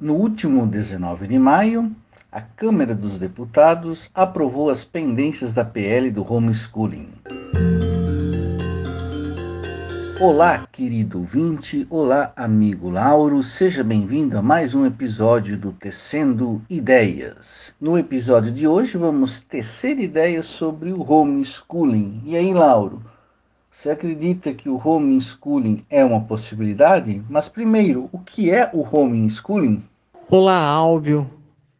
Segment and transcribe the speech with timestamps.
[0.00, 1.94] No último 19 de maio,
[2.32, 7.10] a Câmara dos Deputados aprovou as pendências da PL do homeschooling.
[10.18, 17.70] Olá, querido ouvinte, olá, amigo Lauro, seja bem-vindo a mais um episódio do Tecendo Ideias.
[17.78, 22.22] No episódio de hoje vamos tecer ideias sobre o homeschooling.
[22.24, 23.02] E aí, Lauro,
[23.70, 27.22] você acredita que o homeschooling é uma possibilidade?
[27.28, 29.84] Mas primeiro, o que é o homeschooling?
[30.32, 31.28] Olá, Álvio.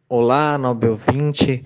[0.09, 1.63] Olá, nobre ouvinte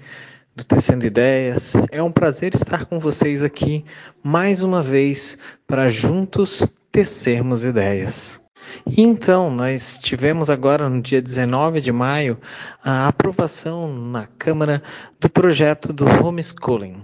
[0.56, 1.74] do Tecendo Ideias.
[1.90, 3.84] É um prazer estar com vocês aqui
[4.22, 5.36] mais uma vez
[5.66, 8.40] para juntos tecermos ideias.
[8.86, 12.38] Então, nós tivemos agora no dia 19 de maio
[12.84, 14.84] a aprovação na Câmara
[15.20, 17.02] do projeto do homeschooling.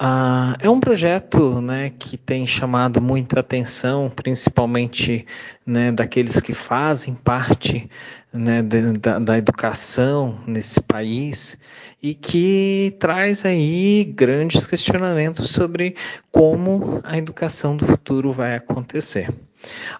[0.00, 5.26] Ah, é um projeto né, que tem chamado muita atenção, principalmente
[5.66, 7.90] né, daqueles que fazem parte
[8.32, 11.58] né, da, da, educação nesse país
[12.00, 15.96] e que traz aí grandes questionamentos sobre
[16.30, 19.34] como a educação do futuro vai acontecer.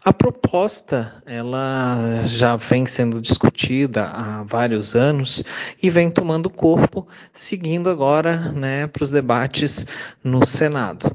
[0.04, 5.42] A proposta ela já vem sendo discutida há vários anos
[5.82, 9.86] e vem tomando corpo, seguindo agora né, para os debates
[10.22, 11.14] no Senado.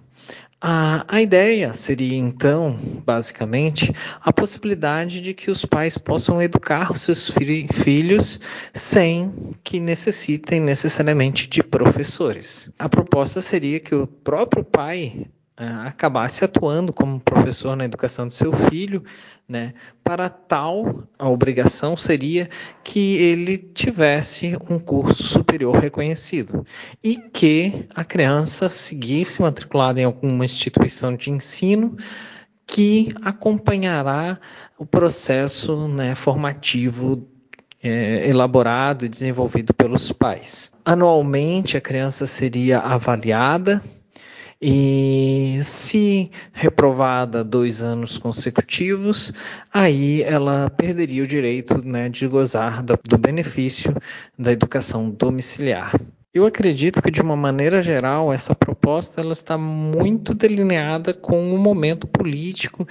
[0.65, 7.01] A, a, ideia seria, então, basicamente, a possibilidade de que os pais possam educar os
[7.01, 8.39] seus fi filhos
[8.73, 12.71] sem que necessitem necessariamente de professores.
[12.79, 18.51] A proposta seria que o próprio pai acabasse atuando como professor na educação do seu
[18.51, 19.03] filho,
[19.47, 19.73] né?
[20.03, 22.49] Para tal, a obrigação seria
[22.83, 26.65] que ele tivesse um curso superior reconhecido
[27.03, 31.95] e que a criança seguisse matriculada em alguma instituição de ensino
[32.65, 34.39] que acompanhará
[34.77, 37.27] o processo né, formativo
[37.83, 40.73] é, elaborado e desenvolvido pelos pais.
[40.83, 43.83] Anualmente, a criança seria avaliada
[44.65, 49.33] e se reprovada dois anos consecutivos,
[49.73, 53.93] aí ela perderia o direito né, de gozar do benefício
[54.39, 55.93] da educação domiciliar.
[56.33, 61.59] Eu acredito que, de uma maneira geral, essa proposta ela está muito delineada com o
[61.59, 62.87] momento político,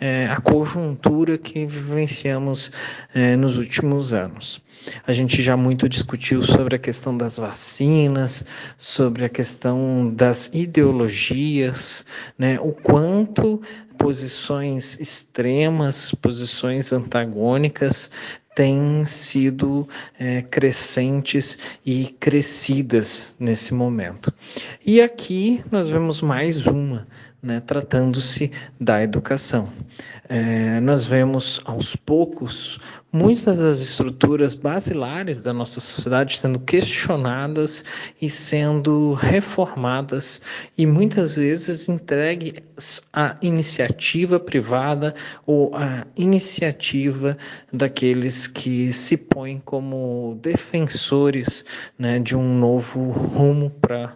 [0.00, 2.72] é, a conjuntura que vivenciamos
[3.14, 4.62] é, nos últimos anos.
[5.06, 8.46] A gente já muito discutiu sobre a questão das vacinas,
[8.78, 12.06] sobre a questão das ideologias,
[12.38, 12.58] né?
[12.58, 13.60] o quanto
[13.98, 18.10] posições extremas, posições antagônicas
[18.56, 19.86] têm sido
[20.18, 24.32] é, crescentes e crescidas nesse momento.
[24.88, 27.08] E aqui nós vemos mais uma,
[27.42, 29.68] né, tratando-se da educação.
[30.28, 32.78] É, nós vemos aos poucos
[33.12, 37.84] muitas das estruturas basilares da nossa sociedade sendo questionadas
[38.22, 40.40] e sendo reformadas
[40.78, 47.36] e muitas vezes entregues à iniciativa privada ou à iniciativa
[47.72, 51.64] daqueles que se põem como defensores
[51.98, 54.14] né, de um novo rumo para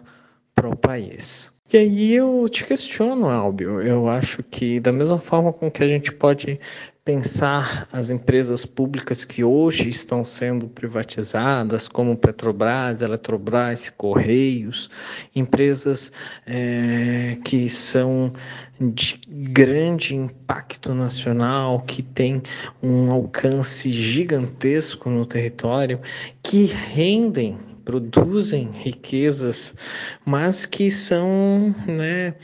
[0.69, 1.51] o país.
[1.73, 3.81] E aí eu te questiono, Albio.
[3.81, 6.59] Eu acho que da mesma forma com que a gente pode
[7.03, 14.89] pensar as empresas públicas que hoje estão sendo privatizadas, como Petrobras, Eletrobras, Correios,
[15.33, 16.11] empresas
[16.45, 18.33] é, que são
[18.77, 22.41] de grande impacto nacional, que têm
[22.83, 26.01] um alcance gigantesco no território,
[26.43, 29.75] que rendem produzem riquezas,
[30.25, 32.35] mas que são né,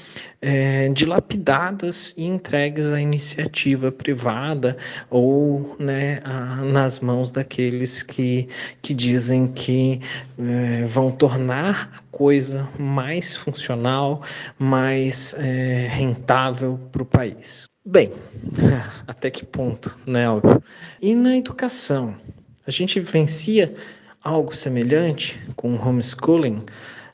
[0.41, 4.77] é, dilapidadas e entregues à iniciativa privada
[5.09, 8.47] ou né, a, nas mãos daqueles que,
[8.81, 10.01] que dizem que
[10.37, 14.21] é, vão tornar a coisa mais funcional,
[14.57, 17.67] mais é, rentável para o país.
[17.85, 18.11] Bem,
[19.07, 20.61] até que ponto, né, Álvaro?
[21.01, 22.15] E na educação?
[22.65, 23.73] A gente vivencia
[24.27, 26.61] algo semelhante com o homeschooling?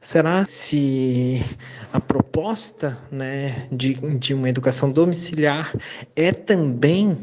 [0.02, 1.42] Será se
[1.94, 5.74] a proposta né, de, de uma educação domiciliar
[6.16, 7.18] é também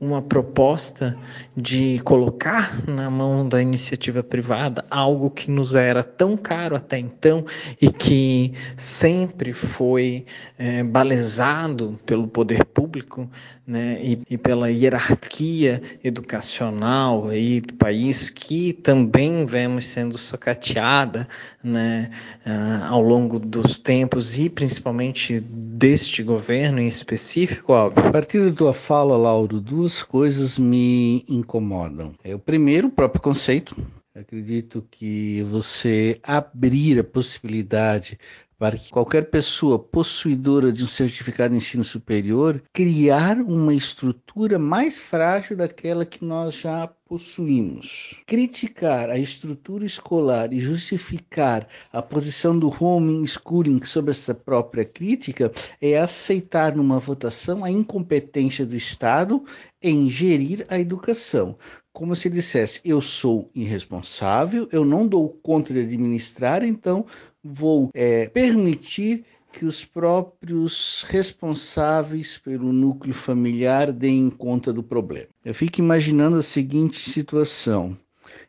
[0.00, 1.14] uma proposta
[1.54, 7.44] de colocar na mão da iniciativa privada algo que nos era tão caro até então
[7.78, 10.24] e que sempre foi
[10.58, 13.28] é, balizado pelo poder público
[13.66, 21.28] né, e, e, pela hierarquia educacional aí do país que também vemos sendo socateada
[21.62, 22.10] né,
[22.46, 25.40] uh, ao longo dos tempos e principalmente
[25.80, 28.08] deste governo em específico, Álvaro.
[28.08, 32.12] A partir da tua fala, Lauro, duas duas coisas me incomodam.
[32.22, 33.74] É o primeiro, o próprio conceito.
[34.14, 38.18] Acredito que você abrir a possibilidade
[38.60, 44.98] para que qualquer pessoa possuidora de um certificado de ensino superior criar uma estrutura mais
[44.98, 48.22] frágil daquela que nós já possuímos.
[48.26, 55.98] Criticar a estrutura escolar e justificar a posição do homeschooling sob essa própria crítica é
[55.98, 59.42] aceitar numa votação a incompetência do Estado
[59.82, 61.56] em gerir a educação
[61.92, 67.04] como se dissesse: eu sou irresponsável, eu não dou conta de administrar, então
[67.42, 75.28] vou é, permitir que os próprios responsáveis pelo núcleo familiar deem conta do problema.
[75.44, 77.96] Eu fico imaginando a seguinte situação.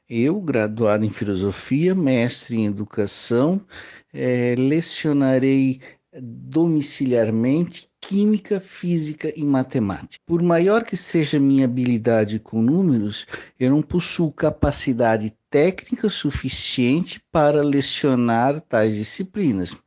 [0.08, 3.62] Eu, graduado em filosofia, mestre em educação,
[4.14, 5.80] é, lecionarei
[6.14, 10.22] domiciliarmente química, física e matemática.
[10.26, 13.26] Por maior que seja minha habilidade com números,
[13.58, 19.78] eu não possuo capacidade técnica suficiente para lecionar tais disciplinas.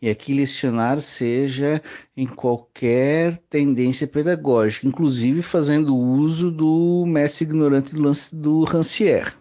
[0.00, 1.82] E aqui lecionar seja
[2.16, 7.92] em qualquer tendência pedagógica, inclusive fazendo uso do mestre ignorante
[8.32, 9.34] do Rancière.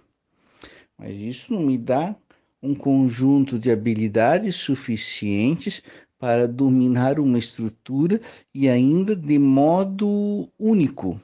[1.00, 2.14] Mas isso não me dá
[2.62, 5.82] um conjunto de habilidades suficientes
[6.24, 8.22] para dominar uma estrutura
[8.56, 11.20] e ainda de modo único.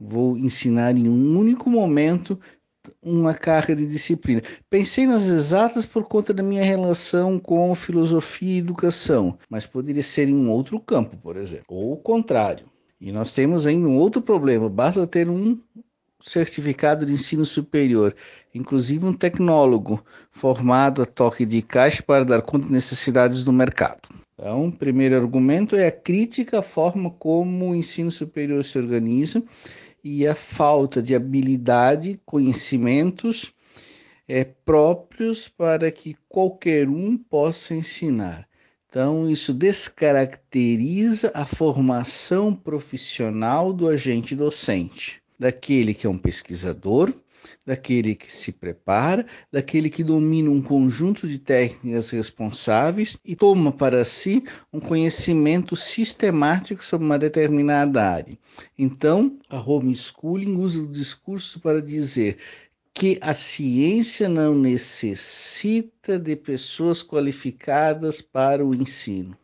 [0.00, 2.40] Vou ensinar em um único momento
[3.02, 4.42] uma carga de disciplina.
[4.70, 10.26] Pensei nas exatas por conta da minha relação com filosofia e educação, mas poderia ser
[10.26, 12.64] em um outro campo, por exemplo, ou o contrário.
[12.98, 15.60] E nós temos ainda um outro problema: basta ter um
[16.24, 18.16] certificado de ensino superior,
[18.54, 24.00] inclusive um tecnólogo formado a toque de caixa para dar conta de necessidades do mercado.
[24.32, 29.42] Então, o primeiro argumento é a crítica à forma como o ensino superior se organiza
[30.02, 33.52] e a falta de habilidade, conhecimentos
[34.26, 38.48] é, próprios para que qualquer um possa ensinar.
[38.88, 47.12] Então, isso descaracteriza a formação profissional do agente docente daquele que é um pesquisador,
[47.64, 54.04] daquele que se prepara, daquele que domina um conjunto de técnicas responsáveis e toma para
[54.04, 54.42] si
[54.72, 58.38] um conhecimento sistemático sobre uma determinada área.
[58.78, 62.38] Então, a homeschooling usa o discurso para dizer
[62.92, 69.36] que a ciência não necessita de pessoas qualificadas para o ensino.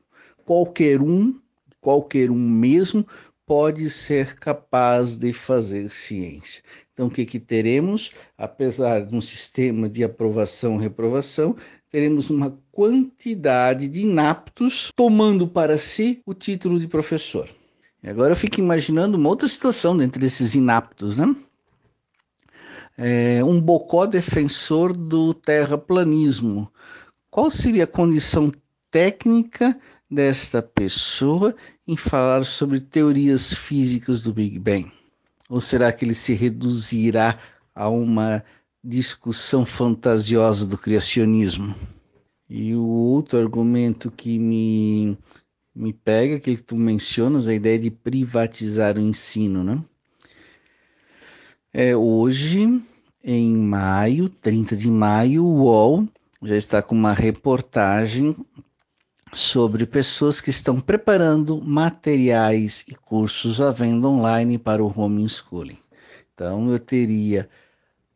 [0.44, 1.34] Qualquer um,
[1.81, 3.04] qualquer um mesmo,
[3.50, 6.62] pode ser capaz de fazer ciência.
[6.93, 8.12] Então, o que, que teremos?
[8.38, 11.56] Apesar de um sistema de aprovação-reprovação,
[11.91, 17.49] teremos uma quantidade de inaptos tomando para si o título de professor.
[18.00, 21.35] E agora eu fico imaginando uma outra situação dentro desses inaptos, né?
[22.97, 26.73] É, um bocó defensor do terraplanismo.
[27.29, 28.52] Qual seria a condição
[28.93, 29.76] técnica
[30.10, 31.54] desta pessoa
[31.86, 34.90] em falar sobre teorias físicas do Big Bang?
[35.48, 37.38] Ou será que ele se reduzirá
[37.74, 38.44] a uma
[38.82, 41.74] discussão fantasiosa do criacionismo?
[42.48, 45.16] E o outro argumento que me,
[45.74, 49.82] me pega, que tu mencionas, a ideia de privatizar o ensino, né?
[51.72, 52.82] É, hoje,
[53.22, 56.08] em maio, 30 de maio, o UOL
[56.42, 58.35] já está com uma reportagem
[59.32, 65.78] sobre pessoas que estão preparando materiais e cursos à venda online para o homeschooling.
[66.34, 67.49] Então, eu teria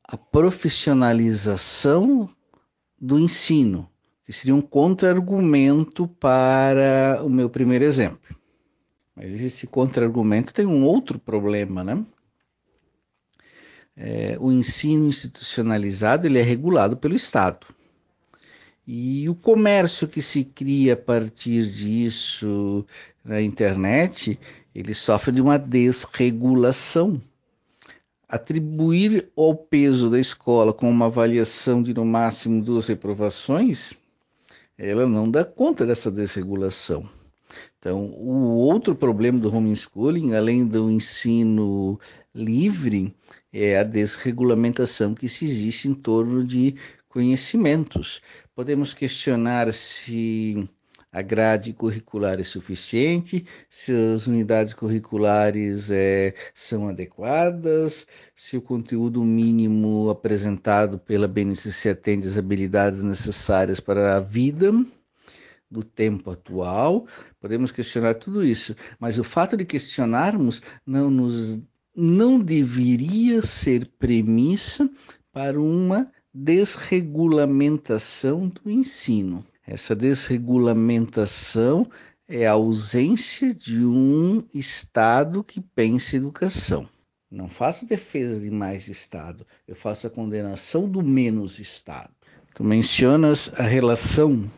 [0.03, 2.29] a profissionalização
[3.01, 3.89] do ensino,
[4.25, 8.37] que seria um contra-argumento para o meu primeiro exemplo.
[9.15, 12.05] Mas esse contra-argumento tem um outro problema, né?
[13.97, 17.65] É, o ensino institucionalizado ele é regulado pelo Estado.
[18.87, 22.85] E o comércio que se cria a partir disso
[23.25, 24.39] na internet,
[24.75, 27.21] ele sofre de uma desregulação.
[28.29, 33.95] Atribuir ao peso da escola com uma avaliação de no máximo duas reprovações,
[34.77, 37.09] ela não dá conta dessa desregulação.
[37.79, 41.99] Então, o outro problema do homeschooling, além do ensino
[42.35, 43.15] livre,
[43.53, 46.75] é a desregulamentação que se existe em torno de
[47.09, 48.21] conhecimentos.
[48.55, 50.69] Podemos questionar se
[51.11, 59.25] a grade curricular é suficiente, se as unidades curriculares é, são adequadas, se o conteúdo
[59.25, 64.73] mínimo apresentado pela BNCC atende às habilidades necessárias para a vida
[65.69, 67.07] do tempo atual.
[67.41, 71.61] Podemos questionar tudo isso, mas o fato de questionarmos não nos
[71.97, 74.91] não deveria ser premissa
[75.33, 79.47] para uma desregulamentação do ensino.
[79.65, 81.89] Essa desregulamentação
[82.29, 86.89] é a ausência de um Estado que pense educação.
[87.31, 92.11] Não faço defesa de mais Estado, eu faço a condenação do menos Estado.
[92.55, 94.51] Tu mencionas a relação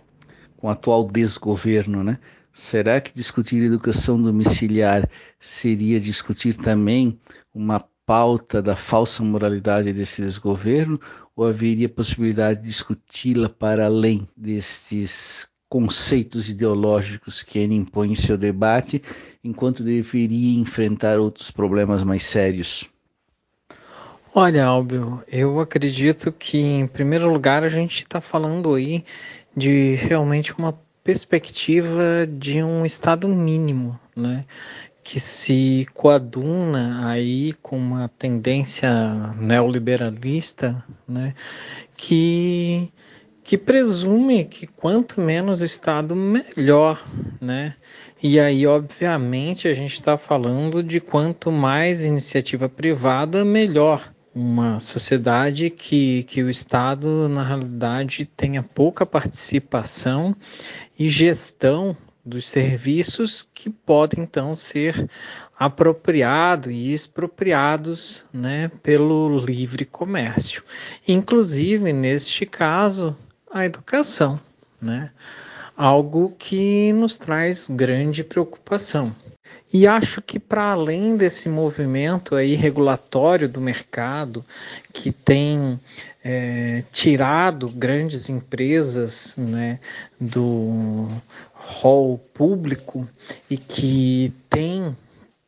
[0.56, 2.18] com o atual desgoverno, né?
[2.52, 7.21] Será que discutir educação domiciliar seria discutir também
[7.54, 10.98] uma pauta da falsa moralidade desse desgoverno
[11.34, 18.38] ou haveria possibilidade de discuti-la para além destes conceitos ideológicos que ele impõe em seu
[18.38, 19.02] debate,
[19.42, 22.88] enquanto deveria enfrentar outros problemas mais sérios?
[24.32, 29.04] Olha, Albio, eu acredito que, em primeiro lugar, a gente está falando aí
[29.56, 34.44] de realmente uma perspectiva de um estado mínimo, né?
[35.06, 38.90] Que se coaduna aí com uma tendência
[39.38, 41.32] neoliberalista, né?
[41.96, 42.92] que
[43.44, 47.00] que presume que quanto menos Estado, melhor,
[47.40, 47.76] né?
[48.20, 55.70] E aí, obviamente, a gente está falando de quanto mais iniciativa privada, melhor uma sociedade
[55.70, 60.34] que, que o Estado, na realidade, tenha pouca participação
[60.98, 61.96] e gestão
[62.26, 65.09] dos serviços que podem então ser
[65.56, 70.64] apropriados e expropriados né, pelo livre comércio.
[71.06, 73.16] Inclusive, neste caso,
[73.50, 74.40] a educação,
[74.83, 75.12] né?
[75.76, 79.14] algo que nos traz grande preocupação.
[79.78, 84.42] E acho que para além desse movimento aí regulatório do mercado
[84.90, 85.78] que tem
[86.25, 89.78] é, tirado grandes empresas né,
[90.18, 91.06] do
[91.52, 93.06] hall público
[93.50, 94.97] e que tem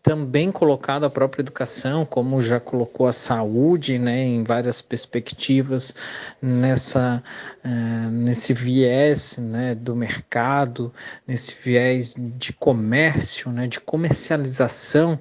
[0.08, 5.94] também colocado a própria educação, como já colocou a saúde, né, em várias perspectivas
[6.40, 7.22] nessa
[7.62, 10.90] uh, nesse viés, né, do mercado,
[11.26, 15.18] nesse viés de comércio, né, de comercialização,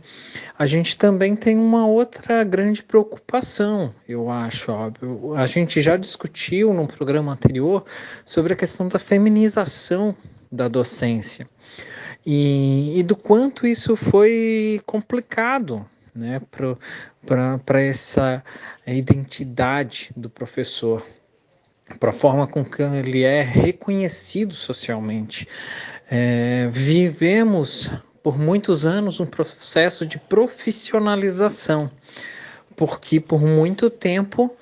[0.58, 5.36] a gente também tem uma outra grande preocupação, eu acho, óbvio.
[5.36, 7.84] A gente já discutiu no programa anterior
[8.24, 10.16] sobre a questão da feminização
[10.50, 11.46] da docência
[12.30, 16.42] e, e do quanto isso foi complicado né,
[17.66, 18.44] para essa
[18.86, 21.06] identidade do professor,
[21.98, 25.48] para a forma com que ele é reconhecido socialmente.
[26.12, 27.90] É, vivemos
[28.22, 31.90] por muitos anos um processo de profissionalização,
[32.76, 34.54] porque por muito tempo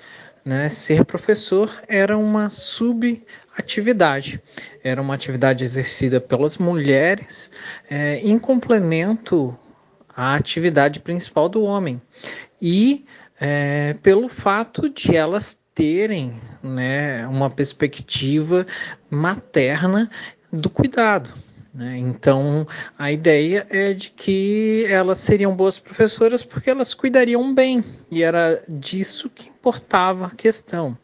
[0.45, 2.51] né, ser professor era uma
[3.55, 4.41] subatividade,
[4.83, 7.49] era uma atividade exercida pelas mulheres
[7.89, 9.57] é, em complemento
[10.15, 12.01] à atividade principal do homem
[12.61, 13.05] e
[13.39, 18.65] é, pelo fato de elas terem né, uma perspectiva
[19.09, 20.09] materna
[20.51, 21.29] do cuidado.
[21.73, 21.97] Né?
[21.97, 22.65] Então,
[22.97, 28.63] a ideia é de que elas seriam boas professoras porque elas cuidariam bem, e era
[28.69, 30.97] disso que importava a questão.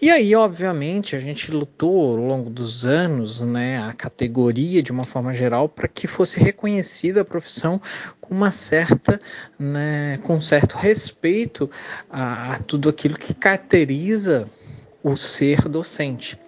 [0.00, 5.02] E aí, obviamente, a gente lutou ao longo dos anos, né, a categoria de uma
[5.02, 7.80] forma geral, para que fosse reconhecida a profissão
[8.20, 9.20] com uma certa,
[9.58, 11.68] né, com um certo respeito
[12.08, 14.48] a, a tudo aquilo que caracteriza
[15.02, 16.38] o ser docente.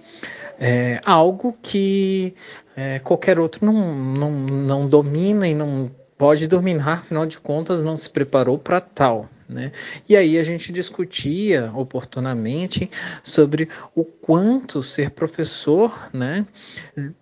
[0.61, 2.35] É algo que
[2.77, 7.97] é, qualquer outro não, não, não domina e não pode dominar, afinal de contas, não
[7.97, 9.29] se preparou para tal.
[9.51, 9.73] Né?
[10.09, 12.89] E aí a gente discutia oportunamente
[13.23, 16.47] sobre o quanto ser professor né,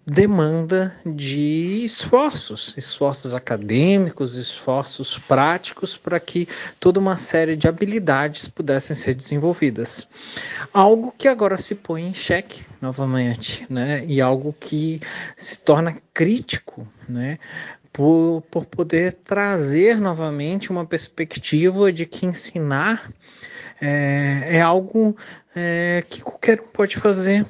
[0.06, 6.46] demanda de esforços, esforços acadêmicos, esforços práticos para que
[6.78, 10.06] toda uma série de habilidades pudessem ser desenvolvidas.
[10.70, 14.04] Algo que agora se põe em xeque novamente, né?
[14.06, 15.00] e algo que
[15.34, 17.38] se torna crítico né?
[17.92, 23.10] Por, por poder trazer novamente uma perspectiva de que ensinar
[23.80, 25.16] é, é algo
[25.54, 27.46] é, que qualquer um pode fazer.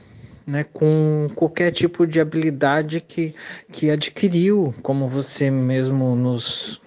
[0.47, 3.35] Né, com qualquer tipo de habilidade que,
[3.71, 6.81] que adquiriu, como você mesmo nos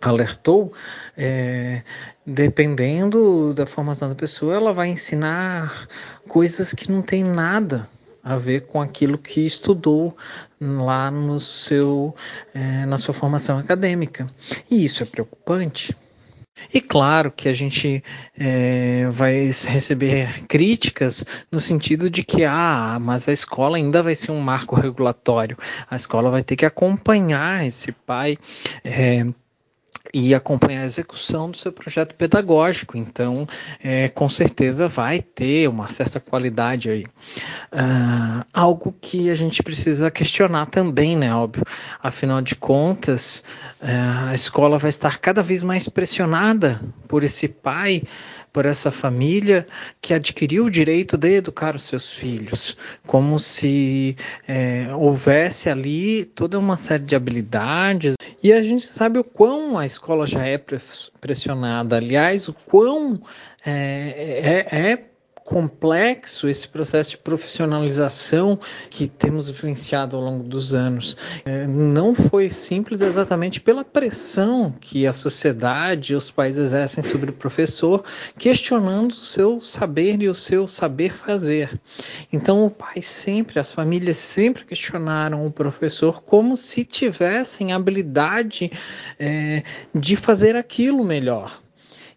[0.00, 0.72] alertou,
[1.16, 1.82] é,
[2.24, 5.88] dependendo da formação da pessoa, ela vai ensinar
[6.28, 7.88] coisas que não tem nada
[8.24, 10.16] a ver com aquilo que estudou
[10.58, 12.14] lá no seu,
[12.54, 14.26] é, na sua formação acadêmica.
[14.70, 15.94] E isso é preocupante.
[16.72, 18.02] E claro que a gente
[18.38, 24.30] é, vai receber críticas no sentido de que, ah, mas a escola ainda vai ser
[24.30, 25.58] um marco regulatório,
[25.90, 28.38] a escola vai ter que acompanhar esse pai.
[28.84, 29.26] É,
[30.14, 32.96] e acompanhar a execução do seu projeto pedagógico.
[32.96, 33.48] Então,
[33.82, 37.02] é, com certeza vai ter uma certa qualidade aí.
[37.72, 41.34] Uh, algo que a gente precisa questionar também, né?
[41.34, 41.64] Óbvio.
[42.00, 43.42] Afinal de contas,
[43.82, 48.04] uh, a escola vai estar cada vez mais pressionada por esse pai
[48.54, 49.66] por essa família
[50.00, 54.16] que adquiriu o direito de educar os seus filhos, como se
[54.46, 58.14] é, houvesse ali toda uma série de habilidades.
[58.44, 60.60] E a gente sabe o quão a escola já é
[61.18, 63.18] pressionada, aliás, o quão
[63.64, 65.13] é, é, é
[65.44, 68.58] complexo esse processo de profissionalização
[68.88, 71.16] que temos vivenciado ao longo dos anos.
[71.44, 77.30] É, não foi simples exatamente pela pressão que a sociedade e os pais exercem sobre
[77.30, 78.02] o professor,
[78.38, 81.78] questionando o seu saber e o seu saber fazer.
[82.32, 88.72] Então, o pai sempre, as famílias sempre questionaram o professor como se tivessem habilidade
[89.18, 89.62] é,
[89.94, 91.63] de fazer aquilo melhor.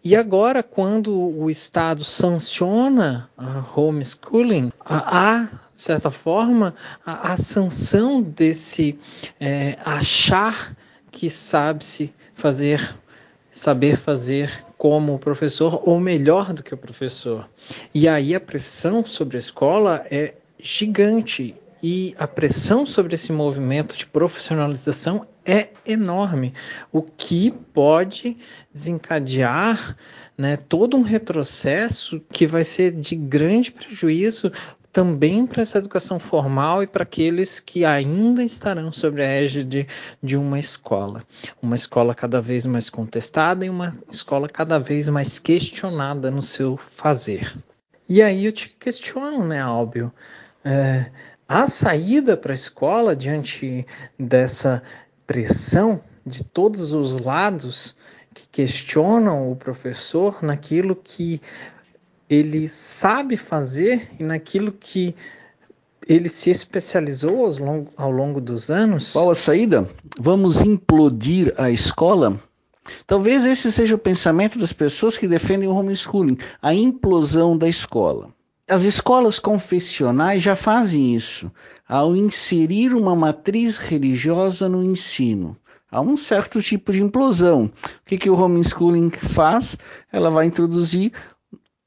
[0.08, 6.74] E agora, quando o Estado sanciona a homeschooling, há, de certa forma,
[7.04, 8.98] a, a sanção desse
[9.38, 10.74] é, achar
[11.12, 12.96] que sabe-se fazer,
[13.50, 17.46] saber fazer como o professor ou melhor do que o professor.
[17.92, 23.96] E aí a pressão sobre a escola é gigante e a pressão sobre esse movimento
[23.96, 26.52] de profissionalização é enorme,
[26.92, 28.36] o que pode
[28.72, 29.96] desencadear
[30.36, 34.52] né, todo um retrocesso que vai ser de grande prejuízo
[34.92, 39.86] também para essa educação formal e para aqueles que ainda estarão sobre a égide
[40.22, 41.22] de uma escola.
[41.62, 46.76] Uma escola cada vez mais contestada e uma escola cada vez mais questionada no seu
[46.76, 47.56] fazer.
[48.08, 50.12] E aí eu te questiono, né, Álbio?
[50.64, 51.10] É,
[51.48, 53.86] a saída para a escola diante
[54.18, 54.82] dessa
[55.26, 57.96] pressão de todos os lados
[58.34, 61.40] que questionam o professor naquilo que
[62.28, 65.14] ele sabe fazer e naquilo que
[66.06, 69.12] ele se especializou ao longo, ao longo dos anos.
[69.12, 69.88] Qual a saída?
[70.18, 72.38] Vamos implodir a escola?
[73.06, 78.30] Talvez esse seja o pensamento das pessoas que defendem o homeschooling, a implosão da escola.
[78.68, 81.50] As escolas confessionais já fazem isso
[81.88, 85.56] ao inserir uma matriz religiosa no ensino.
[85.90, 87.64] Há um certo tipo de implosão.
[87.64, 87.70] O
[88.04, 89.78] que, que o homeschooling faz?
[90.12, 91.12] Ela vai introduzir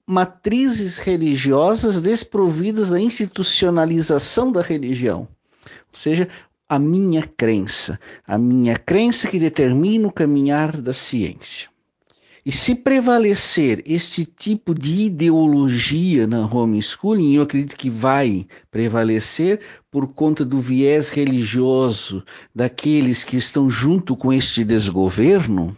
[0.07, 5.27] matrizes religiosas desprovidas da institucionalização da religião.
[5.63, 6.27] Ou seja,
[6.67, 7.99] a minha crença.
[8.25, 11.70] A minha crença que determina o caminhar da ciência.
[12.43, 19.59] E se prevalecer este tipo de ideologia na homeschooling, eu acredito que vai prevalecer
[19.91, 22.23] por conta do viés religioso
[22.53, 25.77] daqueles que estão junto com este desgoverno,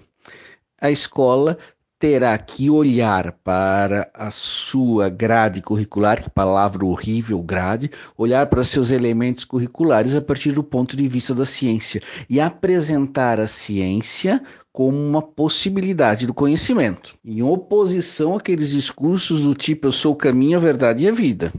[0.79, 1.57] a escola
[2.03, 8.91] terá que olhar para a sua grade curricular, que palavra horrível, grade, olhar para seus
[8.91, 14.97] elementos curriculares a partir do ponto de vista da ciência e apresentar a ciência como
[14.97, 20.61] uma possibilidade do conhecimento, em oposição àqueles discursos do tipo eu sou o caminho, a
[20.61, 21.53] verdade e a vida.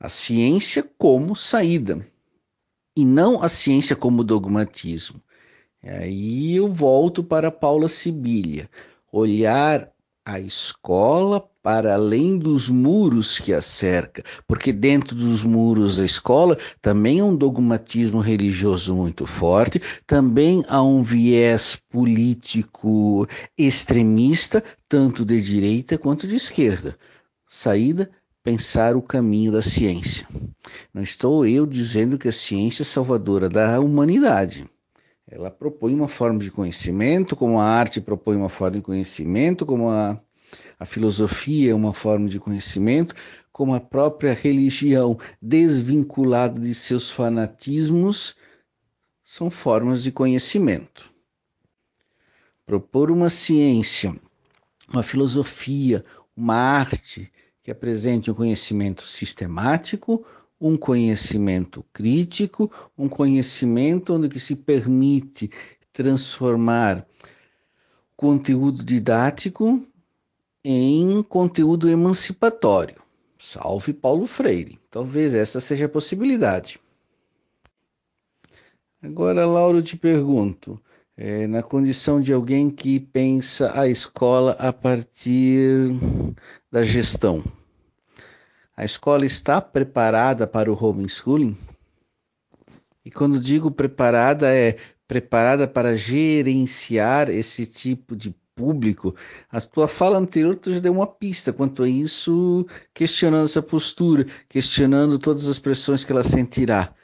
[0.00, 2.08] A ciência como saída,
[2.96, 5.20] e não a ciência como dogmatismo.
[5.82, 8.66] Aí eu volto para Paula Sibilia
[9.14, 9.88] olhar
[10.26, 16.58] a escola para além dos muros que a cerca, porque dentro dos muros da escola
[16.82, 25.40] também há um dogmatismo religioso muito forte, também há um viés político extremista, tanto de
[25.40, 26.98] direita quanto de esquerda.
[27.48, 28.10] Saída
[28.42, 30.26] pensar o caminho da ciência.
[30.92, 34.68] Não estou eu dizendo que a ciência é salvadora da humanidade.
[35.26, 39.90] Ela propõe uma forma de conhecimento, como a arte propõe uma forma de conhecimento, como
[39.90, 40.20] a,
[40.78, 43.14] a filosofia é uma forma de conhecimento,
[43.50, 48.36] como a própria religião desvinculada de seus fanatismos
[49.22, 51.10] são formas de conhecimento.
[52.66, 54.14] Propor uma ciência,
[54.88, 56.04] uma filosofia,
[56.36, 57.32] uma arte
[57.62, 60.26] que apresente um conhecimento sistemático,
[60.60, 65.50] um conhecimento crítico, um conhecimento onde que se permite
[65.92, 67.06] transformar
[68.16, 69.84] conteúdo didático
[70.64, 73.02] em conteúdo emancipatório.
[73.38, 74.78] Salve Paulo Freire.
[74.90, 76.80] Talvez essa seja a possibilidade.
[79.02, 80.80] Agora, Lauro, te pergunto,
[81.14, 85.90] é, na condição de alguém que pensa a escola a partir
[86.72, 87.44] da gestão,
[88.76, 91.56] a escola está preparada para o homeschooling?
[93.04, 99.14] E quando digo preparada, é preparada para gerenciar esse tipo de público?
[99.50, 104.26] A tua fala anterior tu já deu uma pista quanto a isso, questionando essa postura,
[104.48, 106.94] questionando todas as pressões que ela sentirá.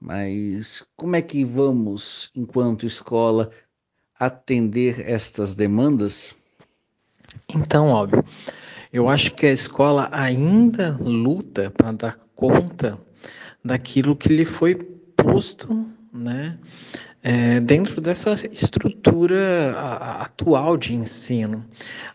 [0.00, 3.50] Mas como é que vamos, enquanto escola,
[4.18, 6.34] atender estas demandas?
[7.48, 8.24] Então, óbvio,
[8.92, 12.98] eu acho que a escola ainda luta para dar conta
[13.64, 14.74] daquilo que lhe foi
[15.16, 16.58] posto, né?
[17.20, 19.74] É, dentro dessa estrutura
[20.20, 21.64] atual de ensino.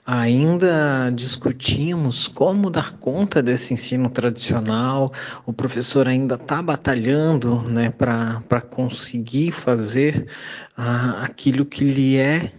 [0.05, 5.11] Ainda discutimos como dar conta desse ensino tradicional,
[5.45, 10.25] o professor ainda está batalhando né, para conseguir fazer
[10.75, 12.51] ah, aquilo que lhe é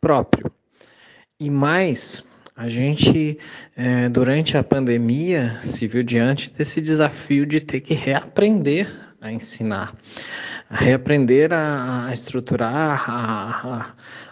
[0.00, 0.50] próprio.
[1.38, 2.24] E mais,
[2.56, 3.38] a gente,
[3.76, 8.88] é, durante a pandemia, se viu diante desse desafio de ter que reaprender
[9.20, 9.94] a ensinar,
[10.70, 13.86] a reaprender a, a estruturar a, a,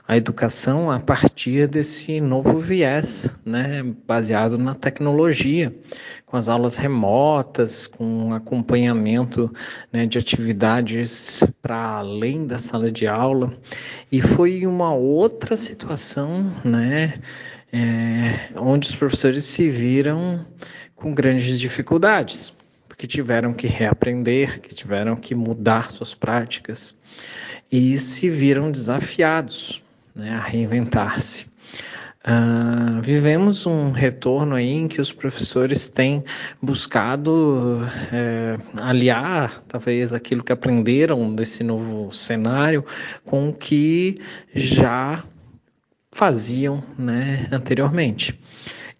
[0.09, 5.75] a, educação a partir desse novo viés, né, baseado na tecnologia,
[6.25, 9.53] com as aulas remotas, com acompanhamento
[9.93, 13.53] né, de atividades para além da sala de aula.
[14.11, 17.15] E foi uma outra situação, né?
[17.75, 20.47] É, onde os professores se viram
[20.95, 22.55] com grandes dificuldades,
[22.89, 26.97] porque tiveram que reaprender, que tiveram que mudar suas práticas
[27.73, 29.83] e se viram desafiados
[30.15, 31.47] né, a reinventar-se.
[32.27, 36.25] Uh, vivemos um retorno aí em que os professores têm
[36.63, 42.83] buscado é, aliar, talvez, aquilo que aprenderam desse novo cenário
[43.27, 44.23] com o que
[44.55, 45.23] já
[46.15, 48.39] faziam né, anteriormente.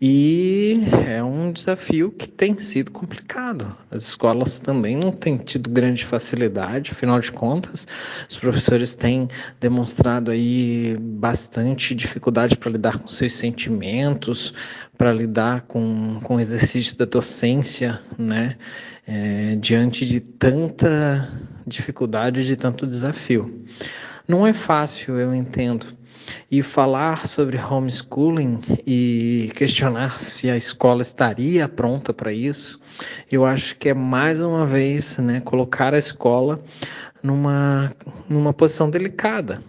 [0.03, 3.75] E é um desafio que tem sido complicado.
[3.89, 7.87] As escolas também não têm tido grande facilidade, afinal de contas,
[8.29, 9.29] os professores têm
[9.61, 14.53] demonstrado aí bastante dificuldade para lidar com seus sentimentos,
[14.99, 18.57] para lidar com, com o exercício da docência, né?
[19.07, 21.31] É, diante de tanta
[21.65, 23.65] dificuldade, de tanto desafio.
[24.27, 25.87] Não é fácil, eu entendo
[26.59, 32.81] e falar sobre homeschooling e questionar se a escola estaria pronta para isso,
[33.31, 36.63] eu acho que é mais uma vez né, colocar a escola
[37.21, 37.93] numa,
[38.29, 39.65] numa posição delicada,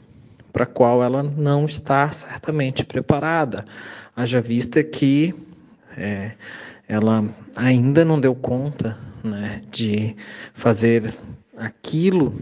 [0.53, 3.65] para a qual ela não está certamente preparada,
[4.15, 5.33] haja vista que
[5.97, 6.33] é,
[6.87, 10.15] ela ainda não deu conta né, de
[10.53, 11.17] fazer
[11.57, 12.35] aquilo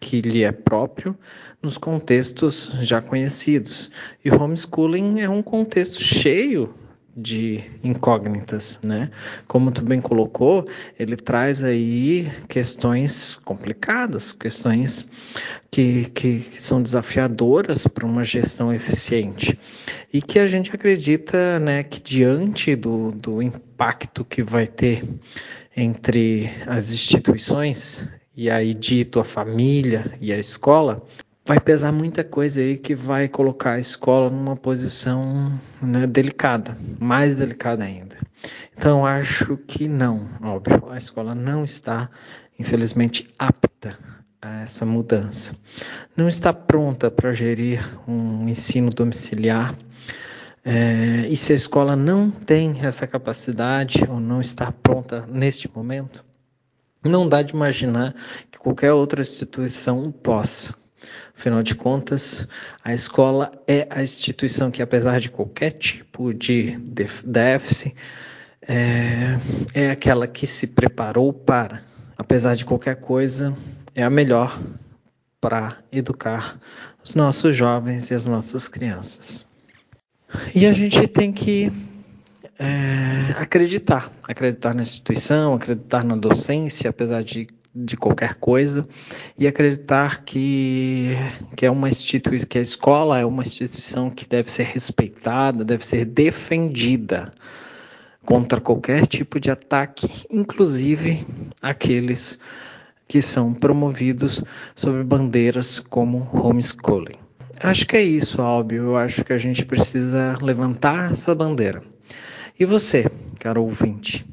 [0.00, 1.14] que lhe é próprio
[1.62, 3.90] nos contextos já conhecidos.
[4.24, 6.74] E homeschooling é um contexto cheio
[7.16, 9.10] de incógnitas, né?
[9.46, 10.66] Como tu bem colocou,
[10.98, 15.06] ele traz aí questões complicadas, questões
[15.70, 19.58] que, que, que são desafiadoras para uma gestão eficiente
[20.12, 25.04] e que a gente acredita, né, que diante do, do impacto que vai ter
[25.76, 31.04] entre as instituições e aí dito a família e a escola,
[31.50, 37.34] vai pesar muita coisa aí que vai colocar a escola numa posição né, delicada, mais
[37.34, 38.16] delicada ainda.
[38.72, 42.08] Então acho que não, óbvio, a escola não está,
[42.56, 43.98] infelizmente, apta
[44.40, 45.56] a essa mudança.
[46.16, 49.74] Não está pronta para gerir um ensino domiciliar.
[50.64, 56.24] É, e se a escola não tem essa capacidade ou não está pronta neste momento,
[57.02, 58.14] não dá de imaginar
[58.52, 60.78] que qualquer outra instituição possa.
[61.36, 62.46] Afinal de contas,
[62.84, 66.78] a escola é a instituição que, apesar de qualquer tipo de
[67.24, 67.94] déficit,
[68.62, 69.38] é,
[69.72, 71.82] é aquela que se preparou para,
[72.16, 73.56] apesar de qualquer coisa,
[73.94, 74.60] é a melhor
[75.40, 76.60] para educar
[77.02, 79.46] os nossos jovens e as nossas crianças.
[80.54, 81.72] E a gente tem que
[82.58, 88.86] é, acreditar, acreditar na instituição, acreditar na docência, apesar de, de qualquer coisa,
[89.38, 91.16] e acreditar que,
[91.56, 95.86] que é uma instituição, que a escola é uma instituição que deve ser respeitada, deve
[95.86, 97.32] ser defendida
[98.24, 101.26] contra qualquer tipo de ataque, inclusive
[101.62, 102.38] aqueles
[103.06, 107.18] que são promovidos sob bandeiras como homeschooling.
[107.62, 108.84] Acho que é isso, Albio.
[108.84, 111.82] Eu acho que a gente precisa levantar essa bandeira.
[112.58, 114.24] E você, caro ouvinte,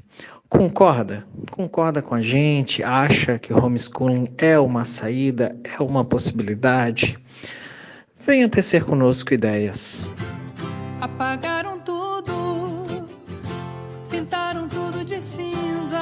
[0.50, 1.28] Concorda?
[1.52, 2.82] Concorda com a gente?
[2.82, 7.20] Acha que homeschooling é uma saída, é uma possibilidade?
[8.18, 10.10] Venha tecer conosco ideias.
[11.02, 13.08] Apagaram tudo,
[14.10, 15.98] pintaram tudo de cinza.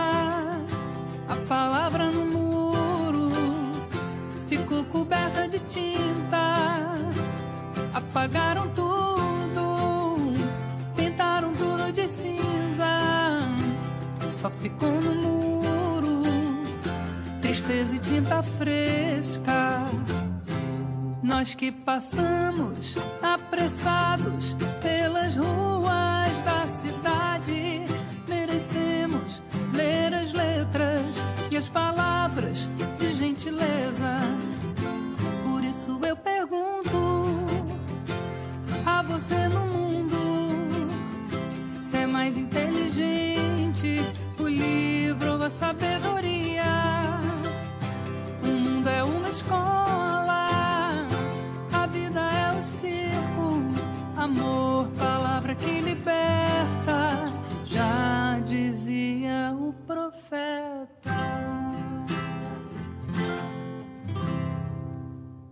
[1.28, 3.32] A palavra no muro
[4.48, 6.38] ficou coberta de tinta.
[7.94, 8.85] Apagaram tudo.
[14.36, 16.22] só ficou no muro
[17.42, 19.88] tristeza e tinta fresca.
[21.24, 27.86] Nós que passamos apressados pelas ruas da cidade,
[28.28, 29.42] merecemos
[29.74, 34.20] ler as letras e as palavras de gentileza.
[35.50, 36.98] Por isso eu pergunto
[38.86, 40.88] a você no mundo,
[41.82, 43.35] se é mais inteligente
[45.66, 45.95] I've been